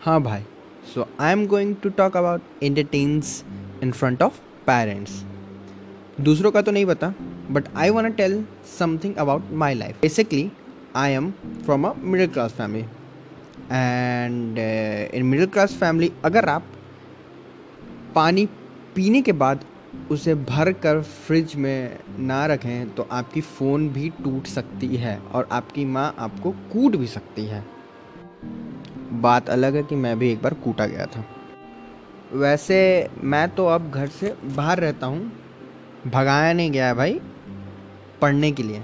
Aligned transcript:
हाँ 0.00 0.20
भाई। 0.22 0.42
So 0.94 1.06
I 1.20 1.32
am 1.32 1.46
going 1.46 1.74
to 1.76 1.88
talk 1.90 2.16
about 2.16 2.42
entertains 2.62 3.42
in 3.82 3.92
front 3.92 4.22
of 4.22 4.38
parents 4.66 5.12
दूसरों 6.20 6.50
का 6.50 6.60
तो 6.62 6.72
नहीं 6.72 6.84
पता 6.86 7.12
but 7.50 7.68
I 7.76 7.90
want 7.90 8.16
tell 8.16 8.44
something 8.78 9.16
about 9.16 9.50
my 9.52 9.74
life 9.74 10.00
basically 10.02 10.50
I 10.96 11.12
am 11.12 11.30
from 11.64 11.84
a 11.84 11.92
middle 11.96 12.28
class 12.28 12.52
family 12.52 12.84
and 13.72 14.58
in 15.14 15.24
middle 15.26 15.46
class 15.46 15.74
family 15.74 16.12
अगर 16.24 16.48
आप 16.48 16.66
पानी 18.14 18.46
पीने 18.94 19.22
के 19.22 19.32
बाद 19.32 19.64
उसे 20.10 20.34
भर 20.34 20.72
कर 20.72 21.00
फ्रिज 21.02 21.54
में 21.56 21.98
ना 22.18 22.44
रखें 22.46 22.94
तो 22.94 23.08
आपकी 23.12 23.40
फ़ोन 23.40 23.88
भी 23.88 24.08
टूट 24.24 24.46
सकती 24.46 24.96
है 24.96 25.18
और 25.18 25.48
आपकी 25.52 25.84
माँ 25.84 26.14
आपको 26.18 26.50
कूट 26.72 26.96
भी 26.96 27.06
सकती 27.06 27.44
है। 27.46 27.64
बात 29.12 29.48
अलग 29.50 29.76
है 29.76 29.82
कि 29.82 29.96
मैं 29.96 30.18
भी 30.18 30.30
एक 30.32 30.42
बार 30.42 30.54
कूटा 30.54 30.86
गया 30.86 31.06
था। 31.06 31.24
वैसे 32.32 32.78
मैं 33.24 33.48
तो 33.48 33.66
अब 33.66 33.90
घर 33.90 34.06
से 34.06 34.34
बाहर 34.46 34.80
रहता 34.80 35.06
हूँ। 35.06 35.30
भगाया 36.06 36.52
नहीं 36.52 36.70
गया 36.70 36.86
है 36.86 36.94
भाई, 36.94 37.20
पढ़ने 38.20 38.50
के 38.52 38.62
लिए। 38.62 38.82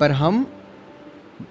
पर 0.00 0.10
हम 0.10 0.46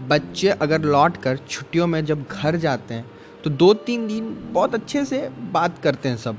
बच्चे 0.00 0.48
अगर 0.48 0.80
लौट 0.80 1.16
कर 1.16 1.36
छुट्टियों 1.36 1.86
में 1.86 2.04
जब 2.04 2.24
घर 2.24 2.56
जाते 2.56 2.94
हैं 2.94 3.10
तो 3.44 3.50
दो 3.50 3.72
तीन 3.74 4.06
दिन 4.08 4.36
बहुत 4.52 4.74
अच्छे 4.74 5.04
से 5.04 5.28
बात 5.52 5.78
करते 5.78 6.08
हैं 6.08 6.16
सब। 6.16 6.36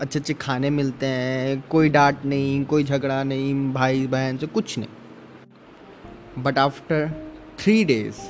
अच्छे 0.00 0.18
अच्छे 0.18 0.34
खाने 0.34 0.70
मिलते 0.70 1.06
हैं, 1.06 1.62
कोई 1.70 1.88
डांट 1.88 2.24
नहीं, 2.24 2.64
कोई 2.64 2.84
झगड़ा 2.84 3.22
नहीं, 3.24 3.72
भाई, 3.72 4.06
बहन 4.06 4.36
से 4.36 4.46
कुछ 4.46 4.78
नहीं। 4.78 6.42
But 6.42 6.58
after 6.58 7.10
three 7.58 7.84
days 7.84 8.20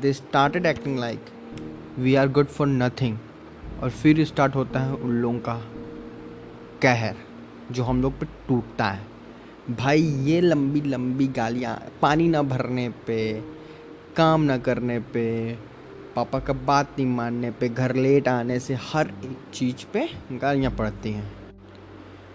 they 0.00 0.12
started 0.12 0.66
acting 0.66 0.98
like 0.98 1.24
we 1.98 2.14
are 2.14 2.28
good 2.28 2.46
for 2.46 2.66
nothing 2.66 3.16
और 3.82 3.90
फिर 3.90 4.24
स्टार्ट 4.24 4.54
होता 4.54 4.80
है 4.80 4.94
उन 4.94 5.10
लोगों 5.12 5.38
का 5.38 5.54
कहर, 6.82 7.16
जो 7.72 7.84
हम 7.84 8.00
लोग 8.02 8.18
पे 8.20 8.26
टूटता 8.48 8.84
है। 8.84 9.04
भाई, 9.70 10.00
ये 10.00 10.40
लंबी 10.40 10.80
लंबी 10.80 11.26
गालियाँ, 11.28 11.76
पानी 12.02 12.28
ना 12.28 12.42
भरने 12.42 12.88
पे, 13.06 13.32
काम 14.16 14.42
ना 14.42 14.56
करने 14.58 14.98
पे, 15.12 15.52
पापा 16.16 16.38
का 16.38 16.52
बात 16.52 16.98
नहीं 16.98 17.06
मानने 17.08 17.50
पे, 17.50 17.68
घर 17.68 17.94
लेट 17.94 18.28
आने 18.28 18.58
से 18.60 18.74
हर 18.82 19.08
एक 19.24 19.36
चीज़ 19.54 19.84
पे 19.92 20.08
गालियाँ 20.32 20.70
पड़ती 20.70 21.12
हैं। 21.12 21.30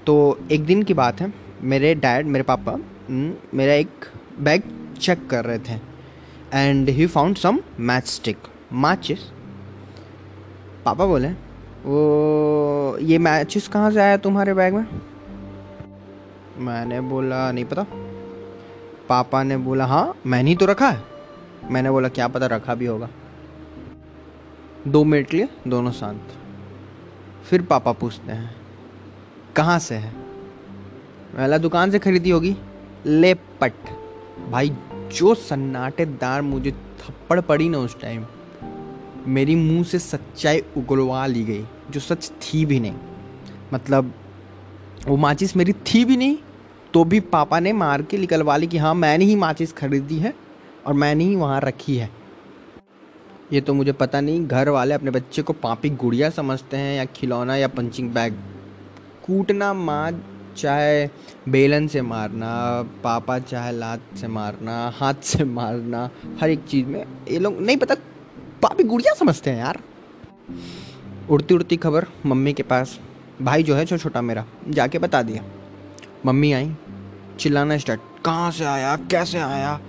तो 0.05 0.39
एक 0.51 0.65
दिन 0.65 0.83
की 0.83 0.93
बात 0.93 1.21
है, 1.21 1.33
मेरे 1.63 1.93
डैड 1.95 2.25
मेरे 2.25 2.43
पापा 2.43 2.77
मेरा 3.09 3.73
एक 3.73 4.05
बैग 4.39 4.63
चेक 4.99 5.27
कर 5.29 5.45
रहे 5.45 5.59
थे। 5.59 5.79
And 6.53 6.89
he 6.89 7.07
found 7.07 7.35
some 7.37 7.59
match 7.81 8.07
stick 8.07 8.47
माचिस 8.75 9.19
पापा 10.87 11.05
बोले 11.05 11.29
वो, 11.85 12.97
ये 13.01 13.17
मैचिस 13.17 13.67
कहाँ 13.67 13.91
से 13.91 13.99
आया 13.99 14.17
तुम्हारे 14.17 14.53
बैग 14.53 14.73
में? 14.73 14.85
मैंने 16.57 16.99
बोला, 17.01 17.51
नहीं 17.51 17.65
पता। 17.65 17.85
पापा 19.09 19.41
ने 19.43 19.57
बोला 19.57 19.85
हाँ 19.85 20.13
मैंने 20.25 20.49
ही 20.49 20.55
तो 20.55 20.65
रखा 20.65 20.89
है। 20.89 21.03
मैंने 21.71 21.91
बोला, 21.91 22.09
क्या 22.09 22.27
पता 22.27 22.45
रखा 22.45 22.75
भी 22.75 22.85
होगा। 22.85 23.09
दो 24.87 25.03
मिनट 25.03 25.33
लिए, 25.33 25.49
दोनों 25.67 25.91
शांत। 25.91 26.21
फिर 27.49 27.61
पापा 27.61 27.91
पूछते 27.91 28.31
हैं, 28.31 28.55
कहाँ 29.55 29.79
से 29.79 29.95
है? 29.95 30.13
पहला 31.35 31.57
दुकान 31.57 31.91
से 31.91 31.99
खरीदी 31.99 32.29
होगी। 32.29 32.55
ले 33.05 33.33
पट। 33.33 33.73
भाई, 34.49 34.75
जो 35.13 35.35
सन्नाटेदार 35.35 36.41
मुझे 36.41 36.71
थप्पड़ 36.71 37.41
पड़ी 37.41 37.69
ना 37.69 37.77
उस 37.77 38.01
टाइम 38.01 38.25
मेरी 39.27 39.55
मुँह 39.55 39.83
से 39.83 39.99
सच्चाई 39.99 40.61
उगलवा 40.77 41.25
ली 41.25 41.43
गई, 41.43 41.63
जो 41.91 41.99
सच 41.99 42.31
थी 42.43 42.65
भी 42.65 42.79
नहीं। 42.79 42.93
मतलब 43.73 44.13
वो 45.07 45.17
माचिस 45.17 45.55
मेरी 45.57 45.73
थी 45.87 46.03
भी 46.05 46.17
नहीं 46.17 46.37
तो 46.93 47.03
भी 47.03 47.19
पापा 47.19 47.59
ने 47.59 47.73
मार 47.73 48.01
के 48.01 48.17
निकलवा 48.17 48.55
ली 48.57 48.67
कि 48.67 48.77
हाँ 48.77 48.93
मैंने 48.95 49.25
ही 49.25 49.35
माचिस 49.35 49.73
खरीदी 49.73 50.17
है 50.19 50.33
और 50.85 50.93
मैंने 50.93 51.23
ही 51.23 51.35
वहाँ 51.35 51.59
रखी 51.61 51.95
है। 51.97 52.09
ये 53.53 53.61
तो 53.61 53.73
मुझे 53.73 53.91
पता 53.91 54.21
नहीं, 54.21 54.47
घर 54.47 54.69
वाले 54.69 54.93
अपने 54.93 55.11
बच्चे 55.11 55.41
को 55.41 55.53
पापी 55.53 55.89
गुड़िया 55.89 56.29
समझते 56.29 56.77
हैं 56.77 56.95
या 56.97 57.05
खिलौना 57.05 57.55
या 57.55 57.67
पंचिंग 57.67 58.09
बैग 58.11 58.33
कूटना 59.25 59.73
मार 59.73 60.21
चाहे 60.57 61.07
बेलन 61.49 61.87
से 61.87 62.01
मारना, 62.01 62.49
पापा 63.03 63.37
चाहे 63.39 63.71
लात 63.71 64.01
से 64.17 64.27
मारना, 64.27 64.91
हाथ 64.95 65.21
से 65.23 65.43
मारना, 65.43 66.09
हर 66.41 66.49
एक 66.49 66.63
चीज़ 66.65 66.85
में, 66.85 67.03
ये 67.29 67.39
लोग, 67.39 67.61
नहीं 67.61 67.77
पता 67.77 67.95
पापी 68.67 68.83
गुड़िया 68.83 69.13
समझते 69.13 69.49
हैं 69.49 69.57
यार। 69.57 69.79
उड़ती 71.29 71.53
उड़ती 71.53 71.77
खबर 71.77 72.05
मम्मी 72.25 72.53
के 72.53 72.63
पास। 72.63 72.99
भाई 73.41 73.63
जो 73.63 73.75
है 73.75 73.85
छोटा 73.85 74.03
छोटा 74.03 74.21
मेरा, 74.21 74.45
जाके 74.69 74.99
बता 74.99 75.21
दिया। 75.21 75.43
मम्मी 76.25 76.51
आई, 76.51 76.75
चिल्लाना 77.39 77.77
स्टार्ट 77.77 78.01
कहाँ 78.25 78.51
से 78.51 78.65
आया, 78.65 78.95
कैसे 78.95 79.39
आया? 79.39 79.79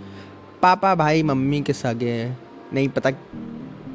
पापा 0.63 0.95
भाई 0.95 1.23
मम्मी 1.23 1.61
के 1.61 1.73
सगे 1.73 2.33
नहीं 2.75 2.89
पता 2.89 3.11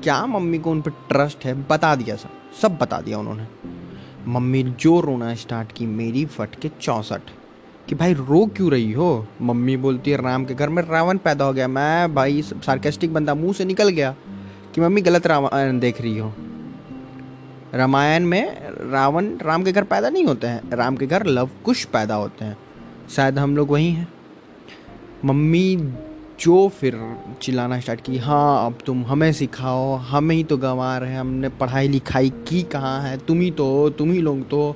क्या 0.03 0.25
मम्मी 0.25 0.59
को 0.59 0.71
उन 0.71 0.81
पर 0.81 0.91
ट्रस्ट 0.91 1.45
है, 1.45 1.53
बता 1.53 1.95
दिया 1.95 2.15
सब 2.15 2.29
सब 2.61 2.77
बता 2.77 3.01
दिया 3.01 3.19
उन्होंने। 3.19 3.47
मम्मी 4.27 4.63
जो 4.63 5.00
रोना 5.00 5.35
स्टार्ट 5.35 5.71
की, 5.71 5.85
मेरी 5.85 6.25
फट 6.25 6.55
के 6.55 6.71
चौंसठ। 6.81 7.21
कि 7.89 7.95
भाई 7.95 8.13
रो 8.13 8.45
क्यों 8.45 8.71
रही 8.71 8.91
हो? 8.91 9.27
मम्मी 9.41 9.77
बोलती 9.77 10.11
है, 10.11 10.21
राम 10.21 10.45
के 10.45 10.53
घर 10.53 10.69
में 10.69 10.83
रावण 10.83 11.17
पैदा 11.17 11.45
हो 11.45 11.53
गया, 11.53 11.67
मैं 11.67 12.15
भाई 12.15 12.41
सार्केस्टिक 12.41 13.13
बंदा, 13.13 13.35
मुँह 13.35 13.53
से 13.53 13.65
निकल 13.65 13.89
गया। 13.89 14.15
कि 14.73 14.81
मम्मी 14.81 15.01
गलत 15.01 15.28
रामायण 15.28 15.79
देख 15.79 16.01
रही 16.01 16.17
हो। 16.17 16.34
रामायण 17.73 18.25
में 18.25 18.69
रावण 18.91 19.25
राम 19.41 19.63
के 19.63 19.72
घर 19.72 19.84
पैदा 19.84 20.09
नहीं 20.09 20.25
होते 20.25 20.47
हैं। 20.47 20.72
राम 20.73 20.95
के 20.95 21.07
घर 21.07 21.25
लव 21.25 21.50
कुश 21.66 21.84
पैदा 21.85 22.16
होते 22.16 22.45
हैं। 22.45 22.57
शायद 23.09 23.39
हम 23.39 23.56
लोग 23.57 23.72
वही 23.72 23.91
हैं। 23.91 24.07
मम्मी 25.25 25.75
जो 26.39 26.67
फिर 26.69 27.00
चिल्लाना 27.41 27.79
स्टार्ट 27.79 28.01
की 28.01 28.17
हाँ 28.17 28.66
अब 28.66 28.78
तुम 28.85 29.03
हमें 29.06 29.31
सिखाओ, 29.33 29.95
हमें 29.95 30.35
ही 30.35 30.44
तो 30.44 30.57
गंवा 30.57 30.97
रहे 30.97 31.12
हैं, 31.12 31.19
हमने 31.19 31.50
पढ़ाई 31.50 31.88
लिखाई 31.88 32.29
की 32.47 32.62
कहाँ 32.63 33.01
है? 33.01 33.17
तुम 33.17 33.39
ही 33.39 33.51
तो 33.51 33.89
तुम 33.89 34.12
ही 34.12 34.22
लोग 34.22 34.50
तो 34.50 34.75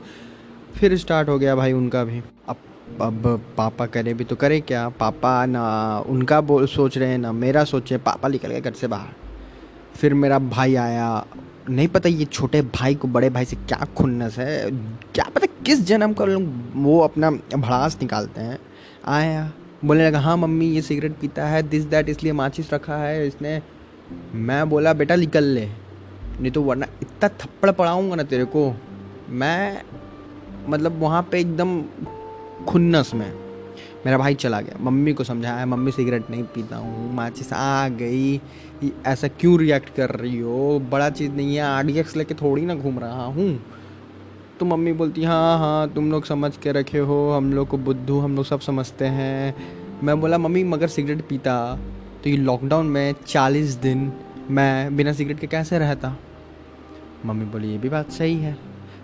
फिर 0.75 0.97
स्टार्ट 0.97 1.30
हो 1.30 1.40
गया 1.40 1.56
भाई 1.56 1.74
उनका 1.74 2.03
भी। 2.03 2.22
अब 2.47 2.57
अब 3.02 3.46
पापा 3.57 3.86
करे 3.86 4.13
भी 4.13 4.24
तो 4.24 4.36
करे 4.36 4.59
क्या? 4.62 4.88
पापा 4.90 5.46
ना 5.46 6.00
उनका 6.00 6.41
बोल 6.41 6.68
सोच 6.68 6.97
रहे 6.97 7.09
हैं 7.09 7.18
ना 7.18 7.31
मेरा 7.31 7.63
सोचे 7.63 7.97
पापा 7.97 8.28
निकल 8.28 8.50
गए 8.50 8.62
घर 8.62 8.74
से 8.74 8.88
बाहर। 8.88 9.27
फिर 9.97 10.13
मेरा 10.13 10.40
भाई 10.40 10.75
आया। 10.75 11.25
नहीं 11.69 11.88
पता 11.88 12.09
ये 12.09 12.25
छोटे 12.25 12.62
भाई 12.62 12.96
को, 12.96 13.08
बड़े 13.08 13.30
भाई 13.30 13.46
से 13.46 13.56
क्या 13.56 13.85
खुन्नस 13.97 14.38
है, 14.40 14.69
क्या 15.13 15.24
पता 15.35 15.47
किस 15.66 15.85
जन्म 15.85 16.13
का 16.13 16.25
लोग 16.25 16.44
वो 16.75 17.00
अपना 17.00 17.31
भड़ास 17.31 17.97
निकालते 18.02 18.41
हैं। 18.41 18.59
आया, 19.06 19.52
बोलने 19.86 20.06
लगा 20.07 20.19
हाँ 20.19 20.38
मम्मी, 20.38 20.66
ये 20.66 20.81
सिगरेट 20.81 21.18
पीता 21.19 21.46
है 21.46 21.62
दिस 21.63 21.86
दैट 21.86 22.09
इसलिए 22.09 22.34
माचिस 22.34 22.74
रखा 22.74 22.97
है, 22.97 23.28
इसने 23.28 23.62
मैं 24.34 24.69
बोला, 24.69 24.94
बेटा, 24.94 25.16
निकल 25.16 25.44
ले। 25.44 25.66
नहीं 26.41 26.52
तो 26.52 26.62
वरना 26.62 26.88
इतना 27.02 27.30
थप्पड़ 27.30 27.72
पड़ाऊँगा 27.72 28.16
ना 28.16 28.24
तेरे 28.24 28.46
को। 28.46 28.74
मैं 29.30 29.81
मतलब 30.69 31.00
वहाँ 31.00 31.22
पे 31.31 31.40
एकदम 31.40 31.81
खुन्नस 32.68 33.13
में। 33.13 33.47
मेरा 34.07 34.18
भाई 34.18 34.35
चला 34.35 34.62
गया। 34.62 34.78
मम्मी 34.81 35.13
को 35.13 35.23
समझाया 35.23 35.66
मम्मी 35.66 35.91
सिगरेट 35.91 36.29
नहीं 36.29 36.44
पीता 36.44 36.75
हूँ। 36.75 37.13
माचिस 37.13 37.53
आ 37.53 37.88
गई। 37.88 38.41
ऐसा 39.06 39.28
क्यों 39.28 39.59
रिएक्ट 39.59 39.90
कर 39.95 40.09
रही 40.09 40.40
हो? 40.40 40.79
बड़ा 40.79 41.09
चीज़ 41.09 41.31
नहीं 41.31 41.56
है। 41.56 41.62
आर 41.62 41.85
डी 41.85 41.94
लेके 42.18 42.34
थोड़ी 42.34 42.66
ना 42.66 42.75
घूम 42.75 43.00
रहा 43.00 43.25
हूँ। 43.25 43.66
तो 44.59 44.66
मम्मी 44.66 44.94
बोलती 44.94 45.23
हाँ 45.23 45.57
हाँ 45.59 45.90
तुम 45.90 46.12
लोग 46.12 46.25
समझ 46.25 46.57
के 46.57 46.72
रखे 46.72 46.97
हो। 46.97 47.31
हम 47.31 47.53
लोग 47.53 47.68
को 47.68 47.78
बुद्धू, 47.78 48.19
हम 48.19 48.35
लोग 48.35 48.45
सब 48.45 48.59
समझते 48.59 49.06
हैं। 49.06 49.56
मैं 50.03 50.22
बोला, 50.22 50.38
मम्मी, 50.38 50.63
मगर 50.63 50.88
सिगरेट 50.88 51.22
पीता? 51.22 51.79
तो 52.24 52.29
ये 52.29 52.38
लॉकडाउन 52.38 52.85
में 52.85 53.15
चालीस 53.27 53.74
दिन 53.74 54.13
मैं 54.50 54.95
बिना 54.95 55.13
सिगरेट 55.13 55.39
के 55.39 55.48
कैसे 55.48 55.80
रहता? 55.80 56.18
मम्मी 57.25 57.45
बोली, 57.45 57.71
ये 57.71 57.77
भी 57.77 57.89
बात 57.89 58.12
सही 58.12 58.36
है। 58.36 58.57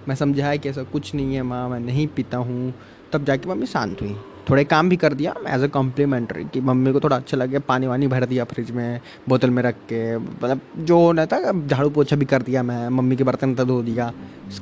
मैं 0.08 0.16
समझाया 0.16 0.56
कि 0.56 0.70
ऐसा 0.70 0.84
कुछ 0.84 1.16
नहीं 1.16 1.36
है, 1.36 1.44
माँ, 1.44 1.70
मैं 1.70 1.80
नहीं 1.80 2.08
पीता 2.08 2.38
हूँ। 2.38 2.74
तब 3.14 3.26
जाके 3.26 3.50
मम्मी 3.50 3.66
शांत 3.66 4.02
हुई। 4.02 4.16
थोड़े 4.50 4.64
काम 4.66 4.90
भी 4.90 4.96
कर 4.98 5.14
दिया 5.14 5.34
एज 5.48 5.64
अ 5.64 5.68
कॉम्प्लीमेंट्री 5.68 6.44
कि 6.44 6.62
मम्मी 6.62 6.92
को 6.94 7.00
थोड़ा 7.00 7.16
अच्छा 7.16 7.38
लगे 7.38 7.60
पानी 7.62 7.88
वानी 7.88 8.08
भर 8.08 8.26
दिया 8.26 8.44
फ्रिज 8.44 8.72
में, 8.72 9.00
बोतल 9.30 9.50
में 9.50 9.62
रख 9.64 9.76
के 9.92 10.18
मतलब 10.18 10.62
जो 10.78 11.00
होना 11.00 11.26
था, 11.26 11.68
झाड़ू 11.68 11.90
पोछा 11.90 12.16
भी 12.16 12.26
कर 12.26 12.42
दिया 12.42 12.64
मैं, 12.64 12.90
मम्मी 12.90 13.16
के 13.16 13.24
बर्तन 13.24 13.56
धो 13.56 13.82
दिया 13.82 14.12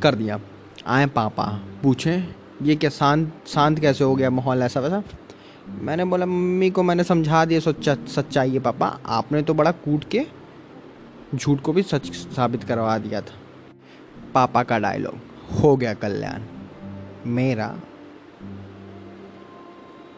कर 0.04 0.16
दिया। 0.16 0.40
आए 0.88 1.06
पापा, 1.08 1.46
पूछे, 1.84 2.24
ये 2.64 2.76
क्या 2.76 2.90
शांत 2.90 3.32
शांत 3.48 3.80
कैसे 3.80 4.04
हो 4.04 4.16
गया 4.16 4.30
माहौल 4.30 4.64
ऐसा 4.64 4.80
वैसा? 4.80 5.04
मैंने 5.82 6.06
बोला, 6.06 6.26
मम्मी 6.26 6.70
को 6.70 6.84
मैंने 6.84 7.04
समझा 7.04 7.44
दिया, 7.46 7.60
सच्चा, 7.60 7.96
सच्चाई 8.08 8.50
है 8.50 8.60
पापा, 8.60 8.88
आपने 9.08 9.42
तो 9.42 9.54
बड़ा 9.54 9.72
कूट 9.84 10.04
के, 10.12 10.26
झूठ 11.36 11.62
को 11.62 11.74
भी 11.74 11.84
सच 11.84 12.12
साबित 12.36 12.64
करवा 12.64 12.98
दिया 12.98 13.22
था। 13.22 13.40
पापा 14.34 14.64
का 14.64 14.80
डायलॉग 14.80 15.60
हो 15.60 15.76
गया 15.78 15.94
कल्याण, 15.94 16.42
मेरा 17.28 17.76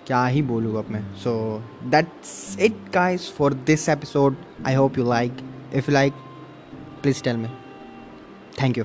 क्या 0.08 0.26
ही 0.26 0.42
बोलूँ 0.42 0.78
अब 0.78 0.90
मैं? 0.90 1.04
So 1.16 1.64
that's 1.84 2.58
it 2.60 2.76
guys 2.94 3.32
for 3.32 3.54
this 3.54 3.90
episode 3.90 4.36
I 4.68 4.74
hope 4.74 4.98
you 4.98 5.10
like 5.10 5.38
if 5.74 5.90
you 5.90 5.94
like 5.94 6.14
please 7.02 7.24
tell 7.24 7.38
me 7.38 7.50
thank 8.62 8.78
you 8.78 8.84